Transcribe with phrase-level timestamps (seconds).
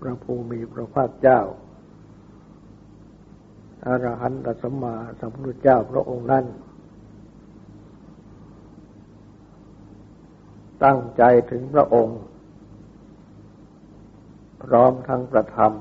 [0.00, 1.40] พระภูมิพระภาคเจ้า
[3.86, 6.44] อารหันตสัมมาสัมพุทธเจ้าพระองค์นั้น
[10.84, 12.20] ตั้งใจถึงพระองค์
[14.64, 15.72] พร้อมทั้งประธรรม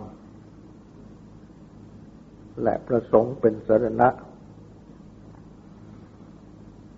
[2.63, 4.09] และประสงค์เป็นสรณะ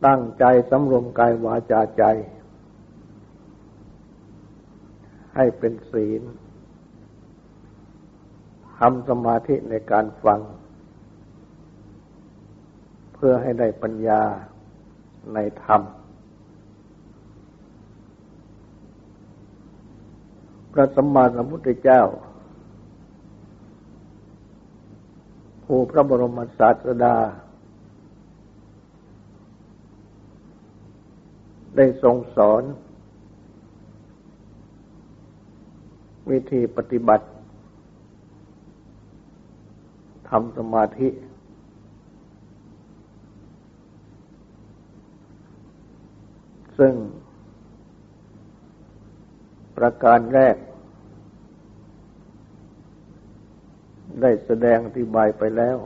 [0.06, 2.04] ตั้งใจสำรวมกายวาจาใจ
[5.36, 6.22] ให้เป็นศีล
[8.80, 10.40] ทำสมาธิในการฟัง
[13.14, 14.22] เพื่อให้ได้ปัญญา
[15.34, 15.81] ในธรรม
[20.72, 22.02] พระสัมมาสัมพุทธเจ้า
[25.64, 27.16] ผู้พระบรมศาสดา
[31.75, 32.64] ได้ทรงสอน
[36.30, 37.25] วิธีปฏิบัติ
[40.30, 41.09] ทำสมาธิ
[46.80, 46.94] ซึ่ง
[49.77, 50.55] ประการแรก
[54.22, 55.77] ได้แสดงอธิบายไปแล้ว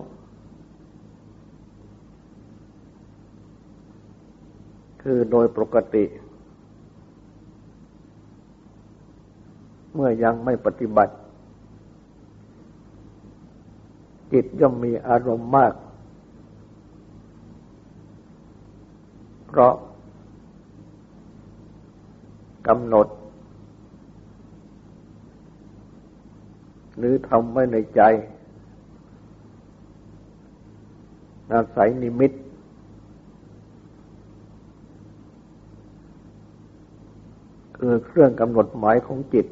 [5.02, 6.06] คือโดยปกติ
[9.94, 11.14] เมื่อยังไม่ปฏิบัติ
[14.34, 15.74] จิตย่อมมีอารมณ์มาก
[19.48, 19.74] เพราะ
[22.68, 23.08] กำหนด
[26.98, 28.02] หรือทำไว้ในใจ
[31.54, 32.32] อาศัยนิมิต
[37.78, 39.48] คือเครื่องกำหนดหมายของจิต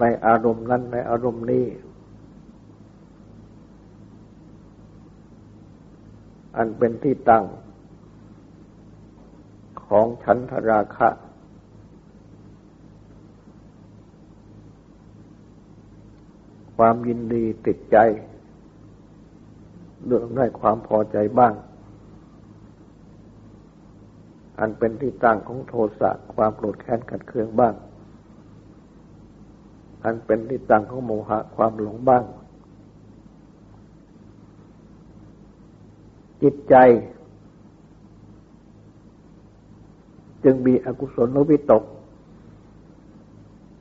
[0.00, 1.66] ในอารมณ์นั้นในอารมณ์นี้
[6.56, 7.44] อันเป็นที่ตั้ง
[9.86, 11.08] ของฉันทราคะ
[16.76, 17.96] ความยินดีติดใจ
[20.04, 21.54] เรื่องได้ความพอใจบ้าง
[24.58, 27.74] อันเป็นที่ตั้งของโทสะความโกรธแค้นขัดเคืองบ้าง
[30.04, 32.24] อันเป็นที่ตั้งของโมหะความหลงบ้าง
[36.42, 36.74] จิตใจ
[40.44, 41.84] จึงมีอกุศลวิตก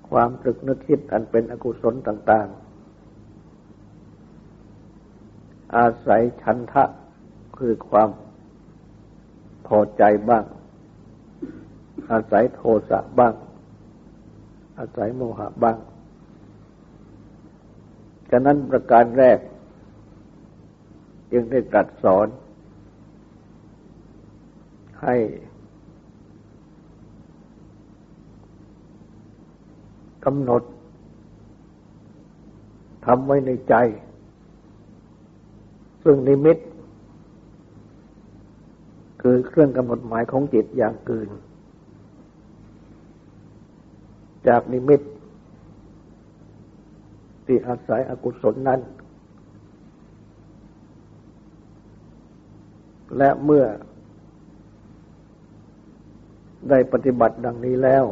[0.09, 2.69] ความตรึกนึกคิดอันเป็นอกุศลต่าง ๆ
[5.75, 6.83] อาศัยชันทะ
[7.57, 8.09] คือความ
[9.67, 10.43] พอใจบ้าง
[12.11, 13.33] อาศัยโทสะบ้าง
[14.79, 15.77] อาศัยโมหะบ้าง
[18.31, 19.39] ฉะนั้นประการแรก
[21.31, 22.27] จึงได้ตรัสสอน
[25.03, 25.15] ให้
[30.25, 30.63] กำหนด
[33.05, 33.75] ทำไว้ในใจ
[36.03, 36.57] ซึ่งนิมิต
[39.21, 41.29] คือเครื่องกำหนดหมายของจิตอย่างอื่น
[44.47, 45.01] จากนิมิต
[47.49, 48.79] ที่อาศัยอกุศลนั้น
[53.17, 53.65] และเมื่อ
[56.69, 58.05] ได้ปฏิบัติดังนี้แล้ว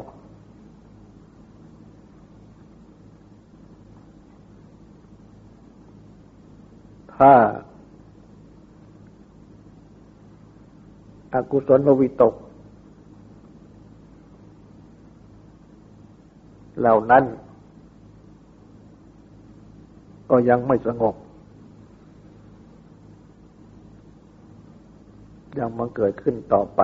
[7.16, 7.34] ถ้า
[11.34, 12.34] อากุศลวิตก
[16.80, 17.24] เหล่านั้น
[20.30, 21.16] ก็ยังไม่สงบ
[25.58, 26.82] ยังมันเกิดขึ้นต่อไป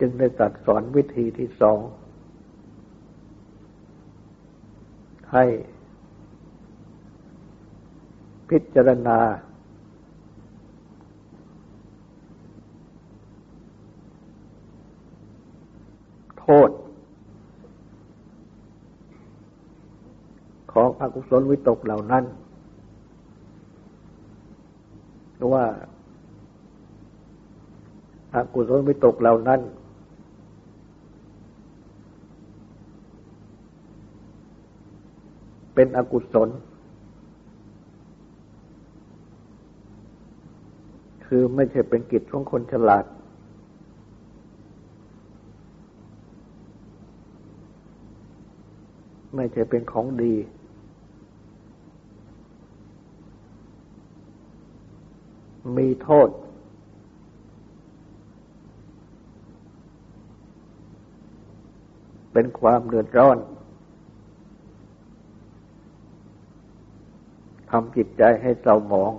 [0.00, 1.78] จึงได้ตัดสอนวิธีที่สอง
[5.32, 5.44] ให้
[8.48, 9.18] พิจารณา
[16.38, 16.70] โทษ
[20.74, 22.24] ของอกุศลวิตกเหล่านั้น
[25.52, 25.64] ว่า
[28.34, 29.60] อากุศลวิตกเหล่านั้น
[35.74, 36.48] เป็นอกุศล
[41.26, 43.04] คือไม่ใช่เป็นกิจของคนฉลาด
[49.36, 50.34] ไม่ใช่เป็นของดี
[55.78, 56.28] มีโทษ
[62.32, 63.38] เป็นความเดือดร้อน
[67.70, 69.12] ทำจิตใจให้เศร้าหมอง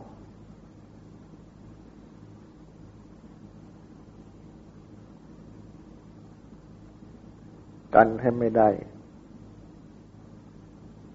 [7.96, 8.70] กันให้ไม่ได้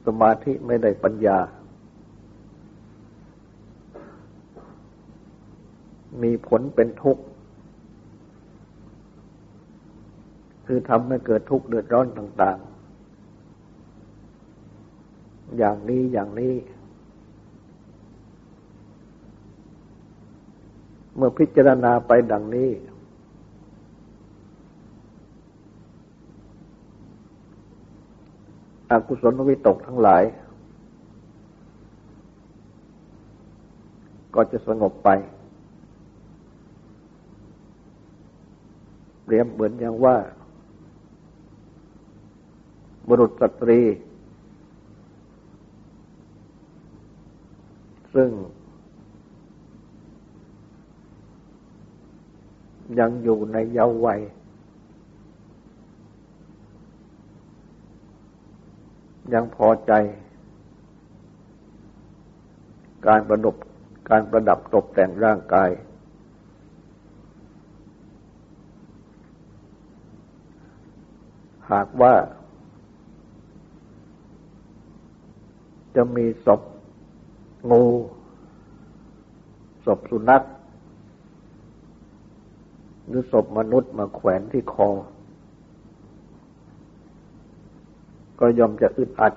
[0.05, 1.39] สมาธิไม่ได้ปัญญา
[6.23, 7.23] มีผลเป็นทุกข์
[10.67, 12.71] คือทำให้เกิดทุกข์เดือดร้อนต่าง ๆ
[15.59, 16.55] อย่างนี้อย่างนี้
[21.17, 22.71] เมื่อพิจารณาไปดังนี้
[28.91, 30.23] อกุศลวิตกทั้งหลาย
[34.35, 35.09] ก็จะสงบไป
[39.20, 40.17] เป รียบเหมือนอย่างว่า
[43.09, 43.81] บุรุษสตรี
[48.15, 48.31] ซึ่ง
[52.99, 54.21] ยังอยู่ในเยาว์วัย
[59.35, 59.93] ยังพอใจ
[63.07, 63.57] การประดับ
[64.11, 65.71] การประดับตกแต่งร่างกาย
[71.73, 72.15] หากว่า
[75.97, 76.61] จะมีศพ
[77.71, 77.85] งู
[79.85, 80.43] ศพสุนัข
[83.07, 84.89] หรือศพมนุษย์มาแขวนที่คอ
[88.41, 89.35] ก็ยอมจะอึดอัด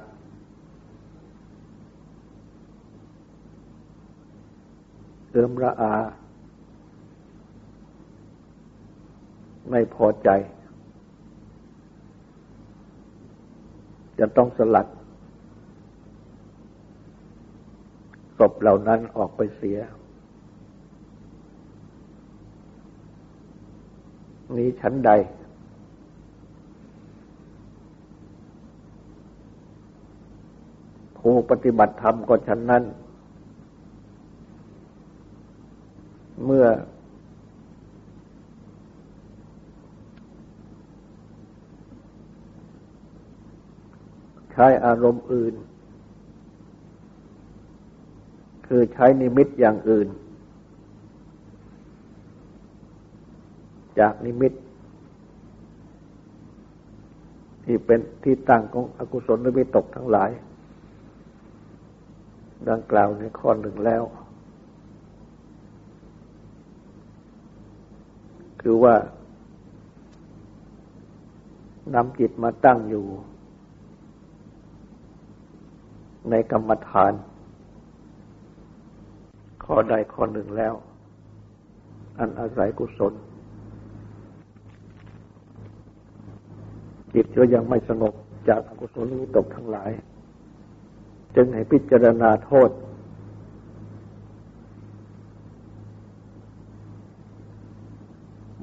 [5.29, 5.93] เอื้อมระอา
[9.69, 10.29] ไม่พอใจ
[14.19, 14.87] จะต้องสลัด
[18.37, 19.77] ศพเหล่านั้นออกไปเสีย
[24.57, 25.11] นี้ชั้นใด
[31.17, 32.83] ผู้ปฏิบัติธรรมก็ชั้นนั้น
[36.45, 36.65] เมื่อ
[44.53, 45.53] ใช้อารมณ์อื่น
[48.67, 50.07] คือใช้นิมิตอย่างอื่น
[53.99, 54.53] จากนิมิต
[57.65, 60.31] ที่เป็นที่ตั้งของอกุศลนิมิตตกทั้งหลาย
[62.69, 64.03] ดังกล่าวในข้อหนึ่งแล้ว
[68.61, 68.95] คือว่า
[71.93, 73.05] นำจิตมาตั้งอยู่
[76.29, 77.13] ในกรรมฐาน
[79.63, 80.73] ข้อใดข้อหนึ่งแล้ว
[82.19, 83.13] อันอาศัยกุศล
[87.13, 88.13] จิตก็ยังไม่สงบ
[88.49, 89.91] จากอกุศลวิตกทั้งหลาย
[91.35, 92.69] จึงให้พิจารณาโทษ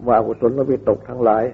[0.07, 1.45] ว่าอกุศลวิตกทั้งหลาย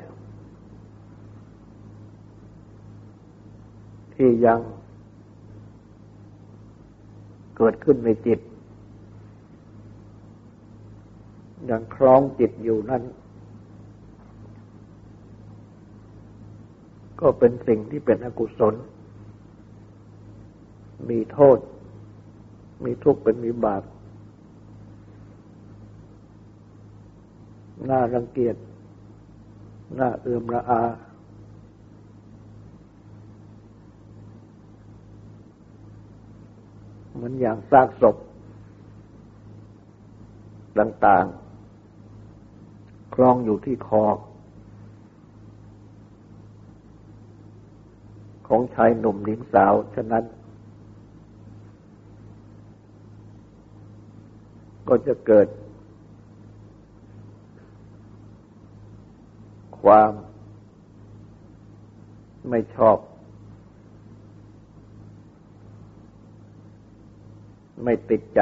[4.14, 4.60] ที่ยัง
[7.56, 8.40] เกิดขึ้นในจิต
[11.70, 13.02] ยังคล้องจิตอยู่นั้น
[17.20, 18.74] ก็เป็นสิ่งที่เป็นอกุศล
[21.10, 21.58] มีโทษ
[22.84, 23.82] มีทุกข์เป็นวิบาก
[27.88, 28.56] น่ารังเกียจ
[29.98, 30.82] น่าเอื่มระอา
[37.16, 38.16] เหมือนอย่างซากศพ
[40.78, 44.04] ต่างๆ คล้องอยู่ที่คอ
[48.48, 50.24] ของชายหนุ่มหญิงสาว ฉะนั้น
[54.88, 55.48] ก็จะเกิด
[59.80, 60.12] ความ
[62.50, 62.96] ไม่ชอบ
[67.88, 68.40] ไม่ติดใจ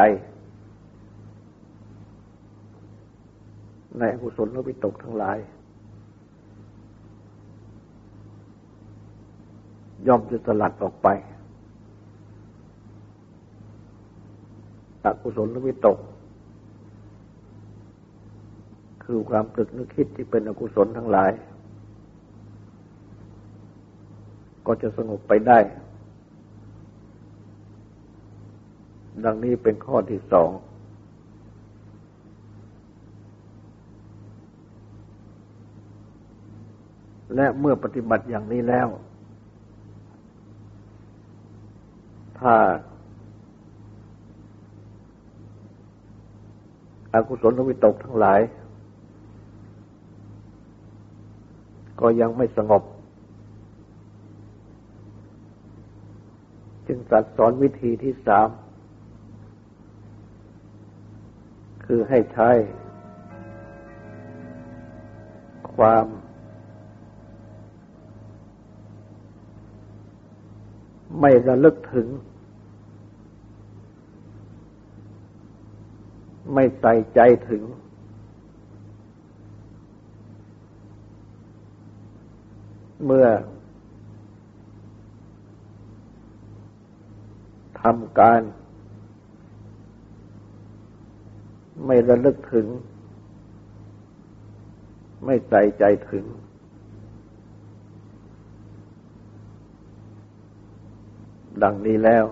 [3.98, 5.38] ในอกุศลวิตกทั้งหลาย
[10.06, 11.08] ย่อมจะสลัดออกไป
[15.04, 15.98] อกุศลวิตก
[19.04, 21.30] คือความตรึกนึกคิดที่เป็นอกุศลทั้งหลาย
[24.66, 25.58] ก็จะสงบไปได้
[29.24, 30.50] ดังนี้เป็นข้อที่สอง
[37.34, 38.88] และเมื่อปฏิบัติอย่างนี้แล้ว
[42.38, 42.54] ถ้า
[47.14, 48.40] อากุศลวิตกทั้งหลาย
[52.00, 52.82] ก็ยังไม่สงบ
[56.86, 58.48] จึงสัตสอนวิธีที่สาม
[61.84, 62.50] คือให้ใช้
[65.74, 66.06] ความ
[71.20, 72.08] ไม่ระลึกถึง
[76.54, 77.62] ไม่ใส่ใจถึง
[83.04, 83.28] เมื่อ
[87.80, 88.40] ทำการ
[91.86, 92.66] ไม่ระลึกถึง
[95.24, 96.24] ไม่ใส่ใจถึง
[101.62, 102.24] ดังนี้แล้ว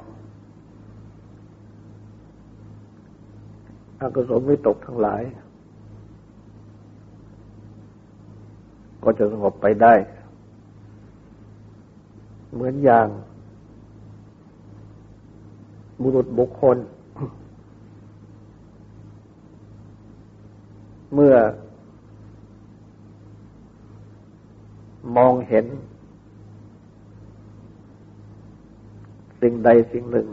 [4.00, 5.22] อกุศลวิตกทั้งหลาย
[9.02, 9.94] ก็จะสงบไปได้
[12.52, 13.06] เหมือนอย่าง
[16.02, 16.76] บุรุษบุคคล
[21.14, 21.36] เมื่อ
[25.16, 25.66] มองเห็น
[29.40, 30.28] สิ่งใดสิ่งหนึ่ง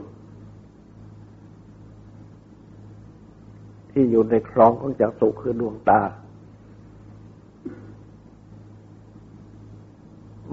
[3.91, 6.01] ที่อยู่ในคลองของจักสุคือดวงตา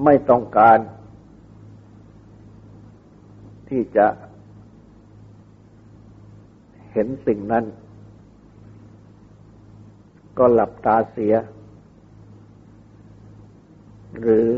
[0.04, 0.78] ไม่ต้องการ
[3.68, 4.06] ที่จะ
[6.92, 7.64] เห็นสิ่งนั้น
[10.38, 11.34] ก็หลับตาเสีย
[14.22, 14.48] หรือ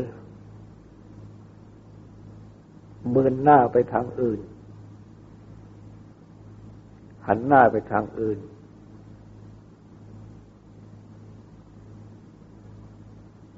[3.15, 4.39] มือนหน้าไปทางอื่น
[7.27, 8.39] หันหน้าไปทางอื่น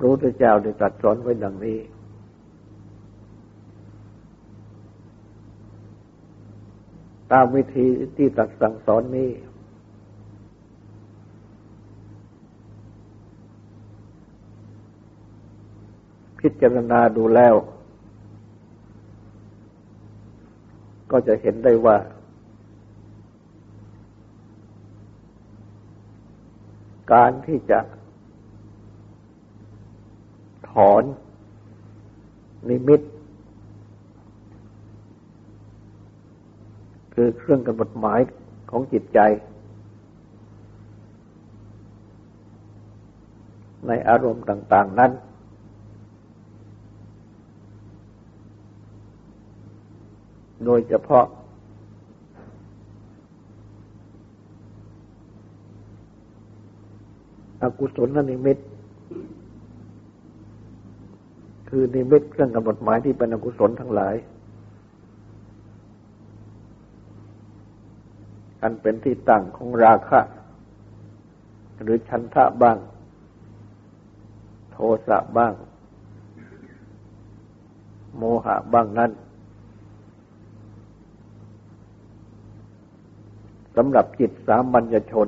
[0.01, 1.79] รู้พระเจ้าได้ตรัสสอนไว้ดังนี้
[7.31, 7.87] ตามวิธี
[8.17, 9.29] ที่ตรัสสั่งสอนนี้
[16.41, 17.55] พิจารณาดูแล้ว
[21.11, 21.97] ก็จะเห็นได้ว่า
[27.13, 27.79] การที่จะ
[30.69, 31.03] ถอน
[32.69, 33.01] นิมิต
[37.13, 38.19] คือเครื่องกำหนดหมาย
[38.71, 39.19] ของจิตใจ
[43.87, 45.11] ในอารมณ์ต่าง ๆ นั้น
[50.60, 51.25] โด ยเฉพาะ
[57.61, 58.57] อกุศลนิมิต
[61.69, 64.15] คือนิมิตเครื่องกำหนดหมายที่เป็นอกุศลทั้งหลาย
[68.61, 70.19] อันเป็นที่ตั้งของราคะ
[71.83, 72.77] หรือชันทะบ้าง
[74.71, 75.53] โทสะบ้าง
[78.17, 79.11] โมหะบ้างนั้น
[83.75, 85.27] สำหรับจิตสามัญชน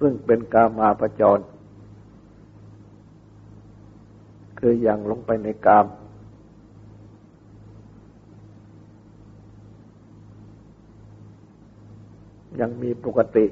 [0.00, 1.42] ซึ่งเป็นกามาประจร
[4.58, 5.86] คือยังลงไปในกาม
[12.60, 13.46] ยังมีปกติ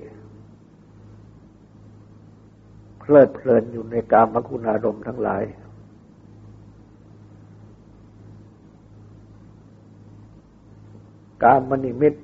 [2.99, 5.43] เพลิดเพลินอยู่ในกามคุณอารมณ์ทั้งหลาย
[11.43, 12.15] กามนิมิต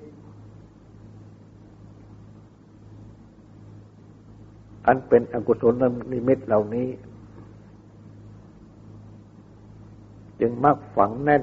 [4.87, 5.75] อันเป็นอกุศล
[6.13, 6.89] นิมิตเหล่านี้
[10.41, 11.43] จึงมักฝังแน่น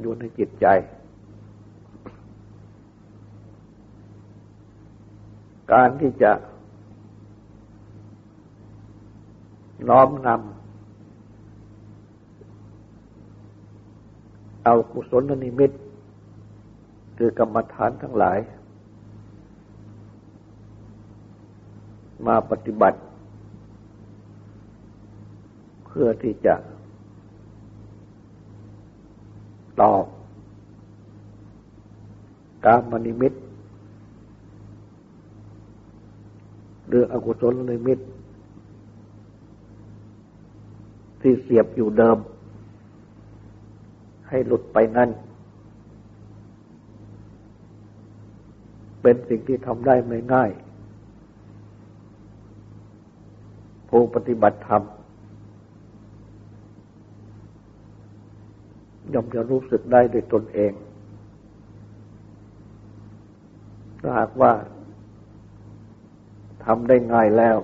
[0.00, 0.66] อยู่ในจิตใจ
[5.72, 6.32] การที่จะ
[9.88, 10.54] น้อมนำ
[14.64, 15.70] เอากุศลนิมิต
[17.18, 18.38] คือกรรมฐานทั้งหลาย
[22.26, 22.98] มาปฏิบัติ
[25.86, 26.54] เพื่อที่จะ
[29.80, 30.04] ตอบ
[32.64, 33.32] กามนิมิต
[36.88, 37.98] หรืออกุศลนิมิต
[41.20, 42.18] ที่เสียบอยู่เดิม
[44.28, 45.10] ให้หลุดไปนั่น
[49.04, 50.50] เป็นสิ่งที่ทำได้ไม่ง่าย
[53.88, 54.82] ผู้ปฏิบัติธรรม
[59.12, 60.72] ย่อมจะรู้สึกได้ด้วยตนเอง
[64.00, 64.52] ถ้าหากว่า
[66.64, 67.56] ทำได้ง่ายแล้ว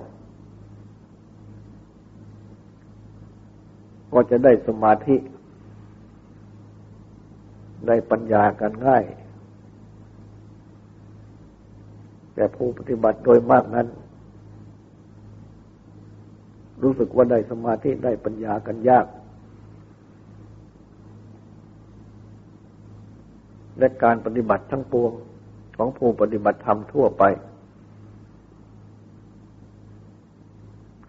[4.13, 5.15] ก็จะได้สมาธิ
[7.87, 9.03] ได้ปัญญากันง่าย
[12.35, 13.87] แต่ผู้ปฏิบัติโดยมากนั้น
[16.83, 19.05] รู้สึกว่าได้สมาธิได้ปัญญากันยาก
[23.79, 25.11] และการปฏิบัติทั้งปวง
[25.77, 27.23] ของผู้ปฏิบัติธรรมทั่วไป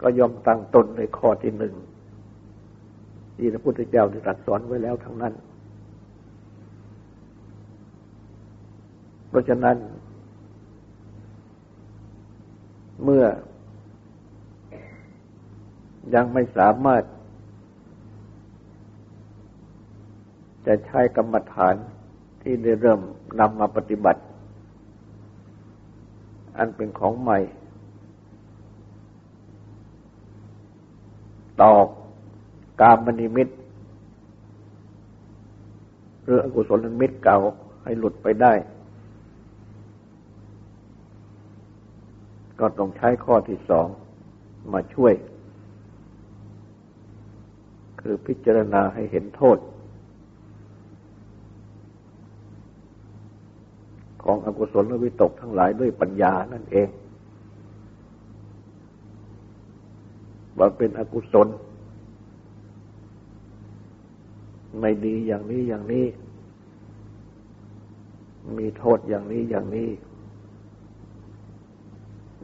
[0.01, 1.73] ก็ยอมตั้งตนในข้อที่หนึ่ง
[3.37, 5.33] ที่พระพุทธเจ้าได้ตรัสสอนไว้แล้วทั้งนั้น
[9.29, 9.77] เพราะฉะนั้น
[13.03, 13.25] เมื่อ
[16.13, 17.03] ยังไม่สามารถ
[20.65, 21.75] จะใช้กรรมฐาน
[22.41, 23.01] ที่ได้เริ่ม
[23.39, 24.21] นำมาปฏิบัติ
[26.57, 27.39] อันเป็นของใหม่
[31.61, 31.87] ตอก
[32.81, 33.47] กามนิมิต
[36.23, 37.37] หรืออกุศลนิมิตเก่า
[37.83, 38.53] ให้หลุดไปได้
[42.59, 43.87] ก็ต้องใช้ข้อที่สอง
[44.73, 45.13] มาช่วย
[48.01, 49.57] คือพิจารณาให้เห็นโทษ
[54.23, 56.89] ของอกุศลวิตกทั้งหลายด้วยปัญญานั่นเอง
[60.57, 61.47] ว่าเป็นอกุศล
[64.79, 66.05] ไม่ดีอย่างนี้อย่างนี้
[68.57, 69.89] มีโทษอย่างนี้อย่างนี้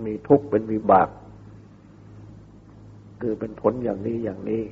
[0.05, 1.09] มีทุกข์เป็นวิบาก
[3.21, 4.63] คือเป็นผลอย่างนี้อย่างนี้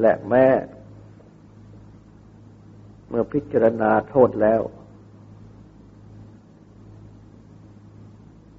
[0.00, 0.46] และแม้
[3.08, 4.60] เมื่อพิจารณาโทษแล้ว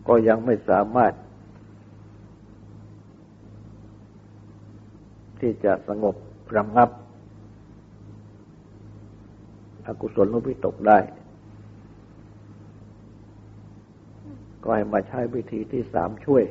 [0.08, 1.13] ก็ยังไม่สามารถ
[5.42, 6.15] ที่จะสงบ
[6.56, 6.89] ระงับ
[9.86, 10.98] อกุศลวิตกได้
[14.69, 16.43] ก็ให้มาใช้วิธีที่สามช่วย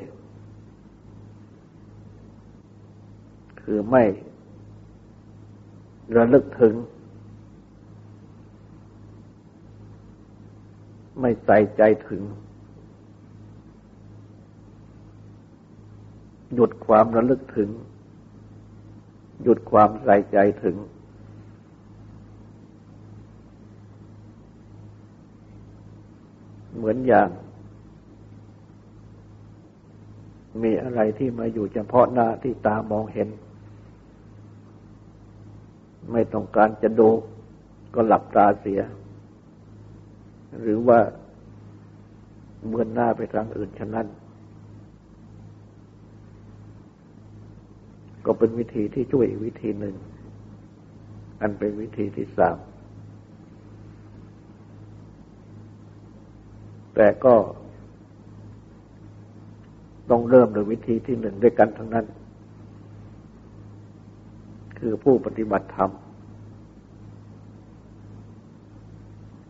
[3.62, 4.04] คือไม่
[6.16, 6.74] ระลึกถึง
[11.20, 12.22] ไม่ใส่ใจถึง
[16.54, 17.70] หยุดความระลึกถึง
[19.42, 20.76] หยุดความใส่ใจถึง
[26.76, 27.30] เหมือนอย่าง
[30.64, 33.28] มีอะไรที่มาอยู่เฉพาะหน้าที่ตามองเห็น
[36.12, 37.08] ไม่ต้องการจะดู
[37.94, 38.80] ก็หลับตาเสีย
[40.62, 40.98] หรือว่า
[42.66, 44.06] เมือนหน้าไปทางอื่นฉะนั้น
[48.26, 49.96] ก็เป็นวิธีที่ช่วยวิธีหนึ่ง
[51.40, 52.58] อันเป็นวิธีที่สาม
[56.94, 57.34] แต่ก็
[60.10, 62.06] ต้องเริ่มโดยวิธีที่หนึ่งด้วยกันทั้งนั้น
[64.78, 65.90] คือผู้ปฏิบัติธรรม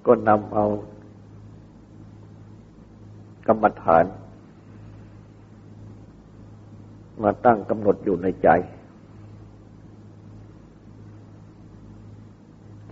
[0.07, 0.65] ก็นำเอา
[3.47, 4.05] กรรมฐาน
[7.23, 8.49] มาตั้งกำหนดอยู่ในใจ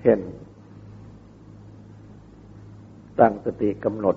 [0.00, 0.18] เช่น
[3.20, 4.16] ตั้งสติกำหนด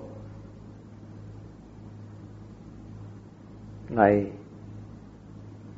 [3.96, 4.02] ใน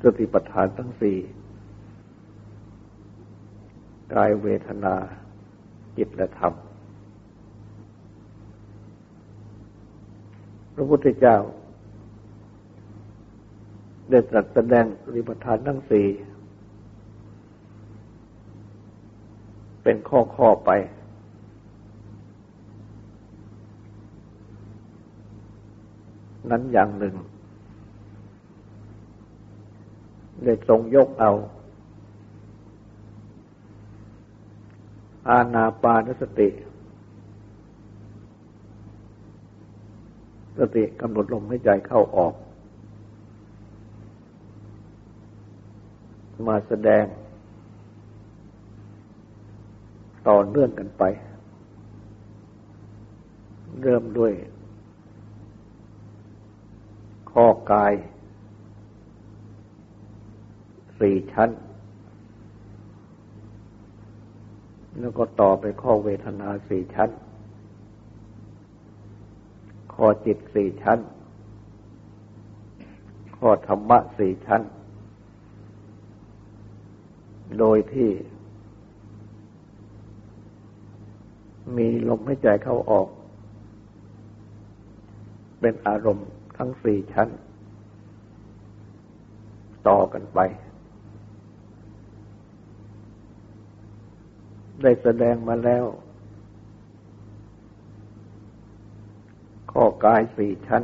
[0.01, 1.17] สติปัฏฐานทั้งสี่
[4.13, 4.95] กายเวทนา
[5.97, 6.53] จิตและธรรม
[10.73, 11.37] พระพุทธเจ้า
[14.09, 16.07] ได้ตรัสแสดงสติปัฏฐานทั้งสี่
[19.83, 20.71] เป็นข้อข้อไป
[26.49, 27.15] นั้นอย่างหนึ่ง
[30.45, 31.31] ได้ทรงยกเอา
[35.29, 36.49] อาณาปานสติ
[40.59, 42.33] สติกำหนดลมให้ใจเข้าออก
[46.47, 47.05] มาแสดง
[50.27, 51.03] ต่อเนื่องกันไป
[53.81, 54.33] เริ่มด้วย
[57.31, 57.93] ข้อกาย
[61.03, 61.49] สี่ชั้น
[64.99, 67.09] แล้วก็ต่อไปข้อเวทนาสี่ชั้น
[69.93, 70.99] ข้อจิตสี่ชั้น
[73.37, 74.61] ข้อธรรมะสี่ชั้น
[77.59, 78.09] โดยที่
[81.77, 83.07] มีลมหายใจเข้าออก
[85.59, 87.29] เป็นอารมณ์ทั้งสี่ชั้น
[89.87, 90.39] ต่อกันไป
[94.83, 95.85] ได้แสดงมาแล้ว
[99.71, 100.83] ข้อกายสี่ชั้น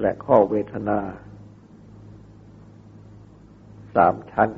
[0.00, 0.98] และข้อเวทนา
[3.94, 4.50] สามชั้น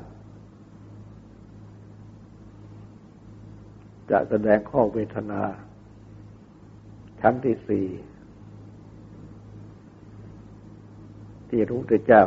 [4.11, 5.41] จะแสดงข้อเวทนา
[7.21, 7.87] ชั้นที่สี่
[11.49, 12.23] ที่รู้แต่เจ้า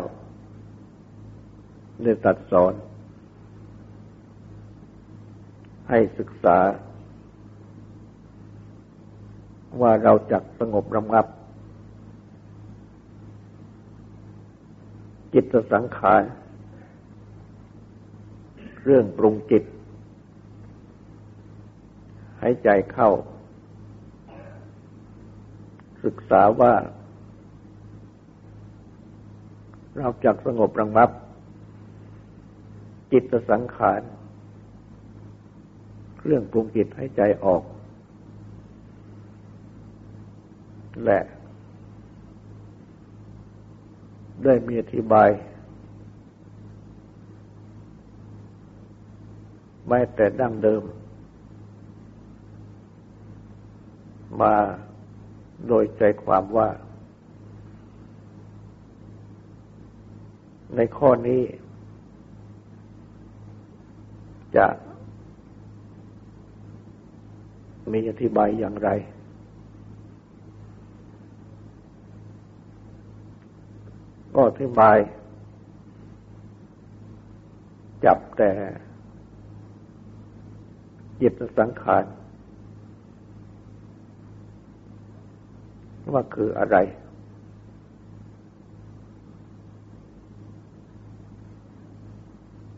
[2.02, 2.74] ได้ตัดสอน
[5.94, 6.58] ให้ศึกษา
[9.80, 11.26] ว่าเราจะสงบระงับ
[15.34, 16.22] จิตสังขาร
[18.84, 19.64] เรื่องปรุงจิต
[22.40, 23.10] ให้ใจเข้า
[26.04, 26.74] ศึกษาว่า
[29.98, 31.10] เราจะสงบระงับ
[33.12, 34.02] จิตสังขาร
[36.26, 37.62] เรื่องปรุงจิตให้ใจออก
[41.04, 41.20] และ
[44.44, 45.28] ได้มีอธิบาย
[49.88, 50.82] แม้แต่ดั้งเดิม
[54.40, 54.54] มา
[55.66, 56.68] โดยใจความว่า
[60.76, 61.42] ในข้อนี้
[64.56, 64.66] จะ
[67.92, 68.90] มีอธิบายอย่างไร
[74.34, 74.98] ก็อธิบาย
[78.04, 78.50] จับแต่
[81.20, 82.04] จิตสังขาร
[86.12, 86.76] ว่าคืออะไร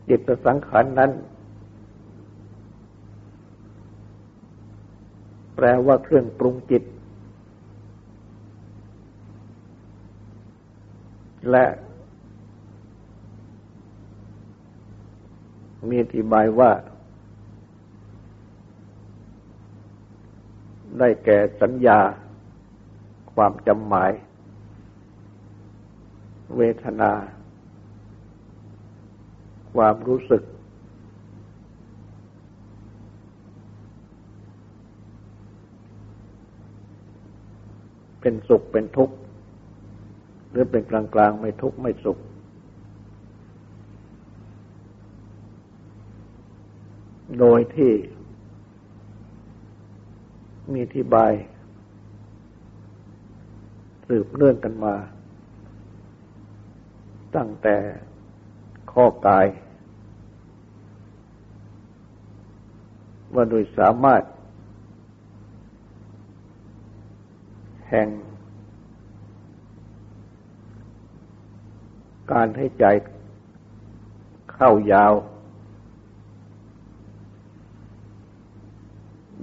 [0.09, 1.11] จิตสังขารนั้น
[5.55, 6.83] แปลว่าเครื่องปรุงจิต
[11.51, 11.65] และ
[15.87, 16.71] มีอธิบายว่า
[20.99, 21.99] ได้แก่สัญญา
[23.33, 24.11] ความจำหมาย
[26.57, 27.11] เวทนา
[29.73, 30.43] ความรู้สึก
[38.27, 39.15] เป็นสุขเป็นทุกข์
[40.51, 42.17] หรือเป็นกลางกลางไม่ทุกข์ไม่สุข
[47.39, 47.91] โดยที่
[50.73, 51.33] มีที่บาย
[54.07, 54.95] สืบเนื่องกันมา
[57.35, 57.75] ตั้งแต่
[58.93, 59.45] ข้อกาย
[63.33, 64.23] ว่าโดยสามารถ
[67.89, 68.07] แห่ง
[72.31, 72.85] การให้ใจ
[74.53, 75.13] เข้ายาว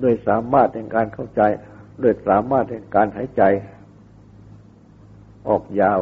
[0.02, 1.42] ด้วยสามารถในการเข้าใจ
[2.02, 3.42] ด้วยสามารถในการหายใจ
[5.48, 6.00] ออกยาว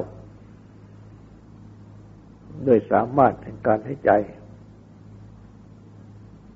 [2.66, 4.10] ด้วยสามารถในการหายใจ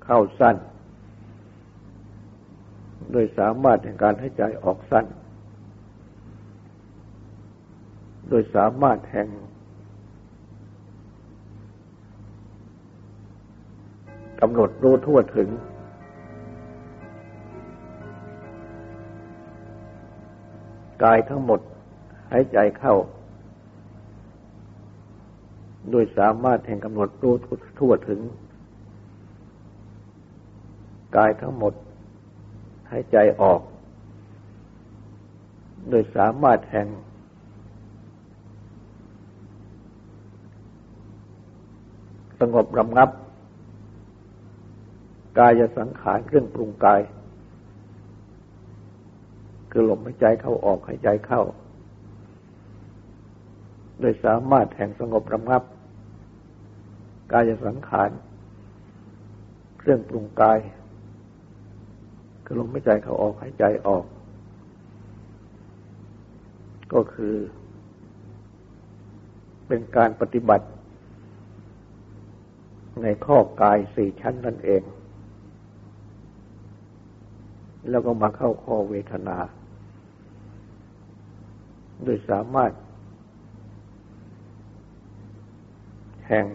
[0.05, 0.55] เข้าสั้น
[3.11, 5.05] โดยสามารถในการหายใจออกสั้น
[8.29, 9.27] โดยสามารถแห่ง
[14.41, 15.49] กำหนดรู้ทั่วถึง
[21.03, 21.59] กายทั้งหมด
[22.31, 22.95] หายใจเข้า
[25.91, 27.35] โดยสามารถแห่งกำหนดรู้
[27.79, 28.19] ทั่วถึง
[31.15, 31.73] กายทั้งหมด
[32.91, 33.61] หายใจออก
[35.89, 36.87] โดยสามารถแห่ง
[42.39, 43.09] สงบรำงับ
[45.39, 47.01] กายสังขารเครื่องปรุงกาย
[49.71, 51.41] คือลมหายใจเข้าออกหายใจเข้า
[53.99, 55.63] โดยสามารถแห่งสงบรำงับ
[57.31, 58.09] กายสังขาร
[59.79, 60.59] เครื่องปรุงกาย
[62.45, 64.05] คือลมหายใจเข้าออกหายใจออก
[66.93, 67.35] ก็คือ
[69.67, 70.65] เป็นการปฏิบัติ
[73.01, 74.83] ในข้อกายสี่ชั้นนั่นเอง
[77.89, 79.37] แล้วก็มาเข้าข้อเวทนา
[82.03, 82.71] โดยสามารถ
[86.27, 86.45] แห่ง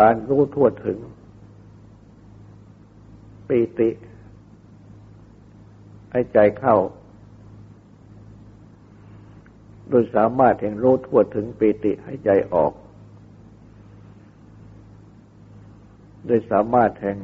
[0.00, 0.98] การรู้ทั่วถึง
[3.48, 3.90] ปีติ
[6.10, 6.76] ให้ใจเข้า
[9.90, 12.72] โดยสามารถแห่งรู้ทั่วถึงปีติให้ใจออก
[16.26, 17.18] โดยสามารถแห่ง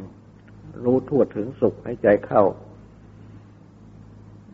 [0.84, 2.44] รู้ทั่วถึงสุขให้ใจเข้า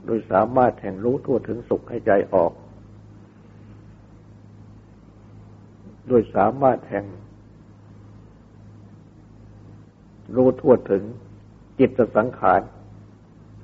[0.06, 2.52] โดยสามารถแห่งรู้ทั่วถึงสุขให้ใจออก
[6.08, 7.06] โดยสามารถแห่ง
[10.36, 11.02] รู้ทั่วถึง
[11.78, 12.60] จิตสังขาร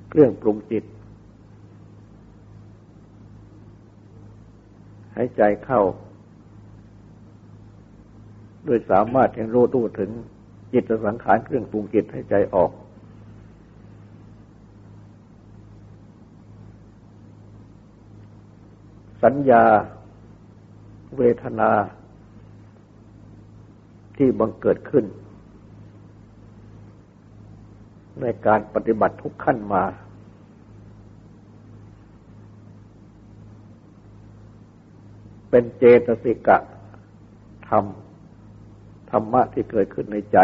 [0.09, 0.83] เครื่องปรุงจิต
[5.19, 5.81] ให้ใจเข้า
[8.65, 10.11] โดยสามารถยังรู้ทั่วถึง
[10.73, 12.71] จิตสังขารเครื่องปรุงจิตให้ใจออก
[19.23, 19.63] สัญญา
[21.17, 21.71] เวทนา
[24.17, 25.05] ที่บังเกิดขึ้น
[28.21, 29.83] ในการปฏิบัติทุกขั้นมา
[35.49, 36.57] เป็นเจตสิกะ
[37.69, 37.85] ธรรม
[39.11, 40.37] ธรรมะที่เกิดขึ้นในใจ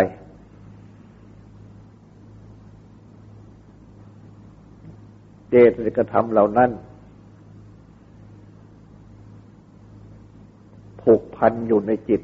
[5.49, 6.71] เจตสิกธรรมเหล่านั้น
[11.01, 12.21] ผูกพันอยู่ในจิต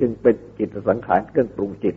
[0.00, 1.96] จึงเป็นจิตสังขารเครื่องปรุงจิต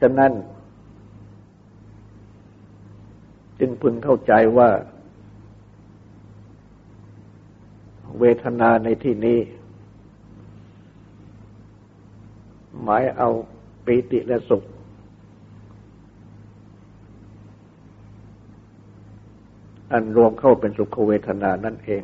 [0.00, 0.32] ฉะนั้น
[3.60, 4.70] จึง พึงเข้าใจว่า
[8.18, 9.38] เวทนาในที่นี้
[12.82, 13.28] หมายเอา
[13.84, 14.64] ปีติและสุข
[19.92, 22.02] อันรวมเข้าเป็นสุขเวทนานั่นเอง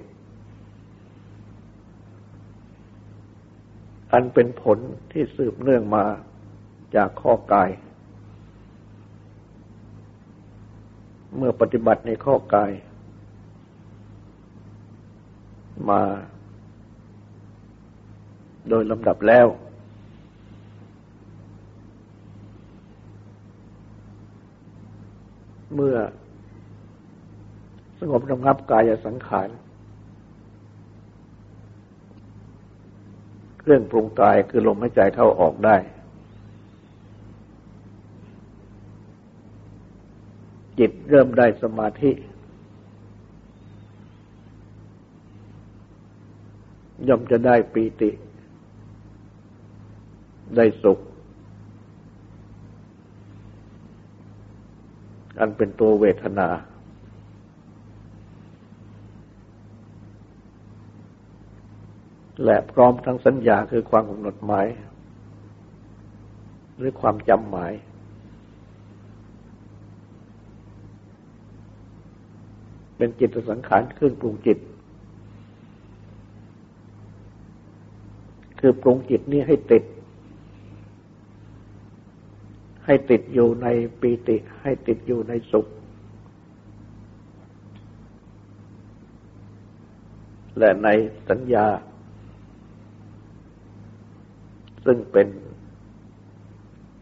[4.12, 4.79] อันเป็นผล
[5.12, 6.05] ที่สืบเนื่องมา
[6.97, 7.69] จากข้อกาย
[11.37, 12.72] เมื่อปฏิบัติในข้อกาย
[15.90, 16.03] มา
[18.68, 19.46] โดยลำดับแล้ว
[25.75, 25.96] เมื่อ
[27.99, 29.49] สงบระงับกายสังขาร
[33.61, 35.77] เครื่องปรุงกายคือลมหายใจเข้าออกได้
[40.79, 42.11] จิตเริ่มได้สมาธิ
[47.09, 48.11] ย่อมจะได้ปีติ
[50.57, 50.99] ได้สุข
[55.41, 56.49] อันเป็นตัวเวทนา
[62.45, 64.67] และพร้อมทั้งสัญญาคือความกำหนดหมาย
[66.77, 67.73] หรือความจำหมาย
[72.96, 74.59] เป็นจิตสังขารเครื่องปรุงจิต
[78.61, 79.85] คือปรุงจิตนี้ให้ติด
[82.87, 83.66] ให้ติดอยู่ใน
[84.00, 85.66] ปีติ ให้ติดอยู่ในสุข
[90.59, 90.88] และใน
[91.28, 91.66] สัญญา
[94.85, 95.28] ซึ่งเป็น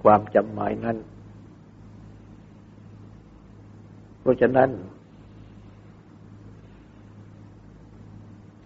[0.02, 0.96] ความจำหมายนั้น
[4.20, 4.70] เพราะฉะนั้น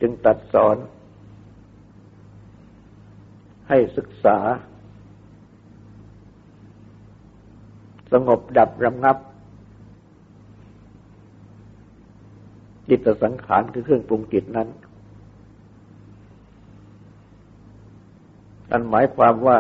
[0.01, 0.77] จึงตัดสอน
[3.69, 4.39] ให้ศึกษา
[8.13, 9.17] สงบดับรำงับ
[12.89, 14.69] จิตสังขารคือเครื่องปรุงจิตนั้น
[18.71, 19.59] นั่นหมายความว่า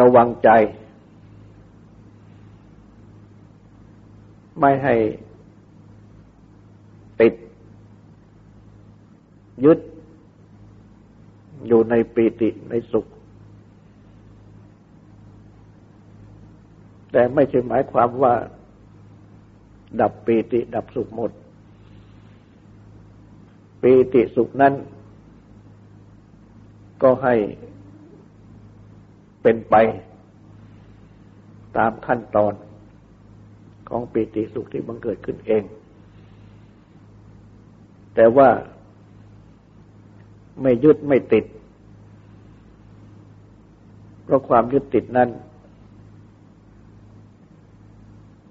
[0.00, 0.48] ระวังใจ
[4.60, 4.94] ไม่ให้
[7.20, 7.34] ติด
[9.64, 9.78] ยึด
[11.66, 13.06] อยู่ในปีติในสุข
[17.12, 18.34] แต่ไม่ใช่หมายความว่า
[20.00, 21.30] ดับปีติดับสุขหมด
[23.82, 24.74] ปีติสุขนั้น
[27.02, 27.34] ก็ให้
[29.42, 29.74] เป็นไป
[31.76, 32.52] ตามขั้นตอน
[33.88, 35.62] ของปีติสุขที่บังเกิดขึ้นเอง
[38.14, 38.48] แต่ว่า
[40.62, 41.44] ไม่ยึดไม่ติด
[44.24, 45.30] เพราะความยึดติดนั้น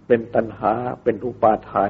[0.07, 1.89] เป็นตัณหาเป็นอุปาทาน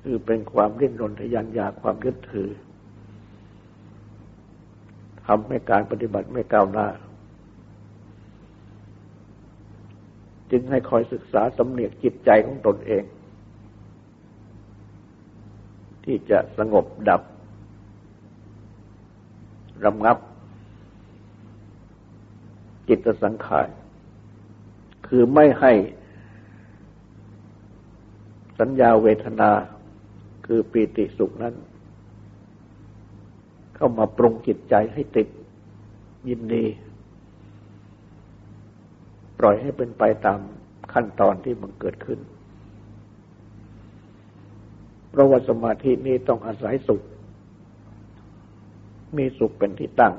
[0.00, 2.50] คือเป็นความริ้นรนทยานยาความยึดถือ
[5.26, 6.88] ทำให้การปฏิบัติไม่ก้าวหน้า
[10.50, 13.02] จึงให้คอยศึกษาสำเนียกจิตใจของตนเอง
[16.10, 17.22] ที่จะสงบดับ
[19.84, 20.18] รำงับ
[22.88, 23.68] จิตสังขาร
[25.06, 25.72] คือไม่ให้
[28.58, 29.50] สัญญาเวทนา
[30.46, 31.54] คือปีติสุขนั้น
[33.74, 35.28] เข้ามาปรุงจิตใจให้ติด
[36.28, 36.64] ยินดี
[39.38, 40.40] ปล่อยให้เป็นไปตาม
[40.92, 42.18] ขั้นตอนที่มันเกิดขึ้น
[45.10, 47.02] เพราะว่าสมาธินี้ต้องอาศัยสุข
[49.16, 50.14] มีสุขเป็นที่ตั้ง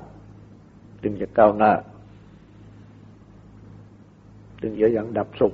[1.03, 1.71] จึงจะก้าวหน้า
[4.61, 5.53] จึงจะยังดับสุข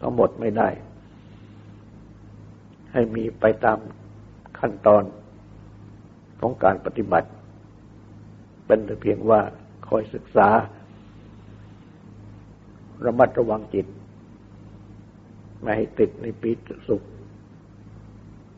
[0.00, 0.68] ทั้งหมดไม่ได้
[2.92, 3.78] ให้มีไปตาม
[4.58, 5.02] ขั้นตอน
[6.40, 7.28] ของการปฏิบัติ
[8.66, 9.40] เป็นแต่เพียงว่า
[9.88, 10.48] คอยศึกษา
[13.04, 13.86] ระมัดระวังจิต
[15.60, 17.02] ไม่ให้ติดในปีตสุข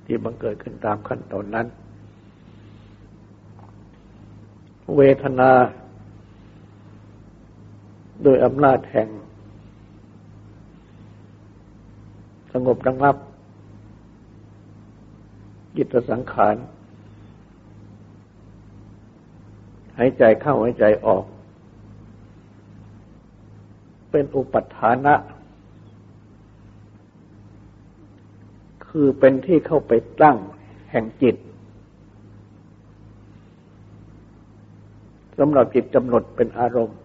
[0.04, 1.66] ที่บังเกิดขึ้นตามขั้นตอนนั้น
[4.96, 5.50] เวทนา
[8.22, 9.08] โดยอำนาจแห่ง
[12.52, 13.16] สงบระงับ
[15.76, 16.56] จิตสังขาร
[19.98, 21.24] หายใจเข้าหายใจออก
[24.10, 25.14] เป็นอุปัฏฐานะ
[28.90, 30.37] คือเป็นที่เข้าไปตั้ง
[30.90, 31.37] แห่งจิต
[35.38, 36.98] สำหรับจิตกำหนดเป็นอารมณ์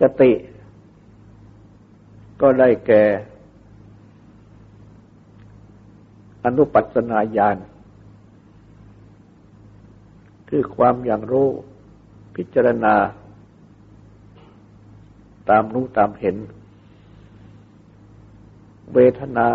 [0.00, 0.32] สติ
[2.40, 3.02] ก็ได้แก่
[6.44, 7.56] อนุปัสนาญาณ
[10.48, 11.48] คือความอย่างรู้
[12.36, 12.94] พิจารณา
[15.48, 16.36] ตามรู้ตามเห็น
[18.94, 19.48] เวทนา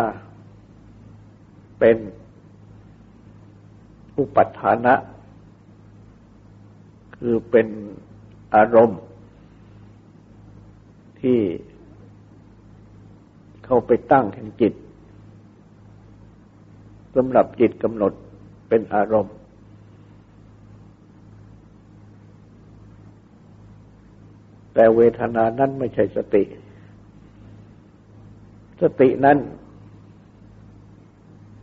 [1.78, 1.96] เป็น
[4.18, 4.94] อุปัฏฐานะ
[7.16, 7.66] คือเป็น
[8.54, 9.00] อารมณ์
[11.20, 11.38] ที่
[13.64, 14.74] เข้าไปตั้งแห่งจิต
[17.14, 18.12] สำหรับจิตกำหนด
[18.68, 19.34] เป็นอารมณ์
[24.78, 26.42] แต่เวทนานั้นไม่ใช่สติ
[28.82, 29.38] สตินั้น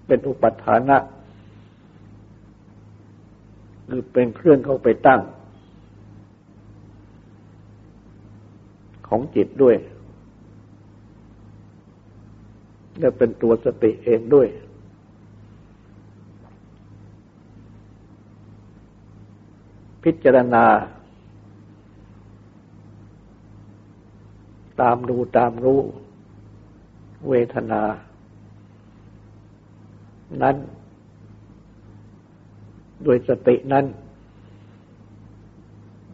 [0.08, 0.98] เป็นอุปัฏฐานะ
[3.90, 5.22] คือเป็นเครื่องเข้าไปตั้ง
[9.08, 9.76] ของจิตด้วย
[13.00, 14.48] และเป็นตัวสติเองด้วย
[20.04, 20.66] พิจารณา
[24.82, 25.82] ตามดูตามรู้
[27.30, 27.82] เวทนา
[30.42, 30.56] นั้น
[33.06, 33.86] ด้วยสตินั้น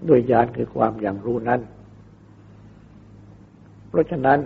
[0.09, 1.61] ด้วยญาณคือความอย่างรู้นั้น
[3.89, 4.39] เพราะฉะนั้น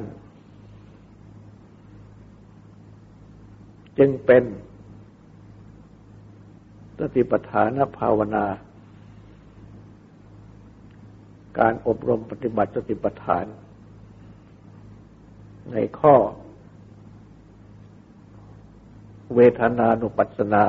[3.97, 4.43] จึงเป็น
[6.99, 8.45] สติปัฏฐานภาวนา
[11.59, 13.45] การอบรมปฏิบัติสติปัฏฐาน
[15.71, 16.15] ในข้อ
[19.35, 20.63] เวทนานุปัสสนา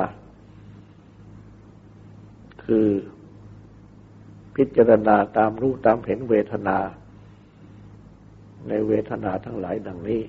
[2.63, 2.87] คือ
[4.55, 6.77] พิจารณาตามรู้ตามเห็นเวทนา
[8.67, 10.23] ในเวทนาทั้งหลายดังนี้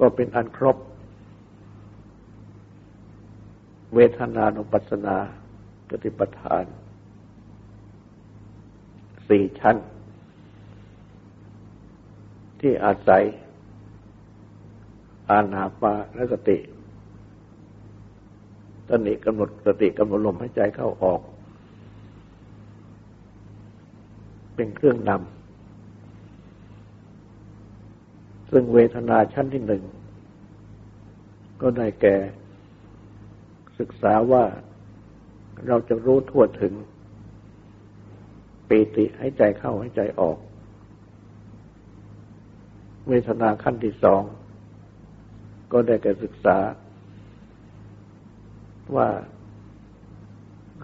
[0.00, 0.76] ก็เป็นอันครบ
[3.94, 5.16] เวทนานุปัสสนา
[5.88, 6.64] ปฏิปทาน
[9.28, 9.76] สี่ชั้น
[12.60, 13.22] ที่อาศัย
[15.30, 16.58] อานาปานสติ
[18.88, 21.20] ตนิกำหนดสติกำหนดลมหายใจเข้าออก
[24.54, 25.20] เป็นเครื่องนำ
[28.50, 29.82] ซึ่งเวทนาชั้นที่หนึ่ง
[31.60, 32.16] ก็ได้แก่
[33.78, 34.44] ศึกษาว่า
[35.66, 36.72] เราจะรู้ทั่วถึง
[38.68, 40.38] ปีติให้ใจเข้าให้ใจออก
[43.08, 44.22] เวทนาขั้นที่สอง
[45.72, 46.58] ก็ได้แก่ศึกษา
[48.96, 49.08] ว่า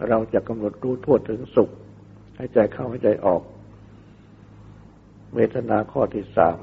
[0.09, 1.71] เราจะกำหนดรู้ทั่วถึงสุข
[2.37, 3.43] ให้ใจเข้าให้ใจออก
[5.35, 6.59] เวทนาข้อที่สาม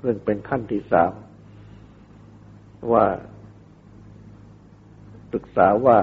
[0.00, 1.12] เรื่งเป็นขั้นที่สาม
[2.92, 3.06] ว่า
[5.32, 5.98] ศึกษาว่า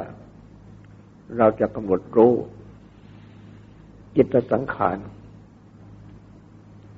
[1.37, 2.33] เราจะกำหนดรู้
[4.15, 4.97] จิตสังขาร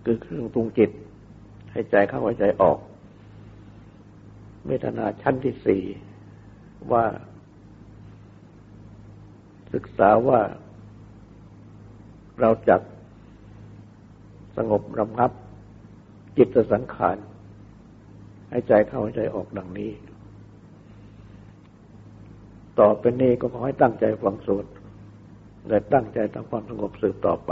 [0.04, 0.92] คือเครื่องปรุงจิต
[1.72, 2.78] ให้ใจเข้าให้ใจออก
[4.68, 5.84] เวทนาชั้นที่สี่
[6.92, 7.06] ว่า
[9.74, 10.40] ศึกษาว่า
[12.42, 12.76] เราจะ
[14.58, 15.32] สงบรำงับ
[16.38, 17.18] จิตสังขาร
[18.50, 19.92] ให้ใจเข้าให้ใจออกดังนี้
[22.80, 24.66] ต่อไปนี้ก็ขอให้ตั้งใจฟังสวด
[25.68, 27.52] และตั้งใจทำความสงบสืบต่อไป